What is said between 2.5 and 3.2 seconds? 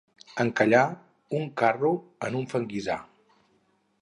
fanguissar.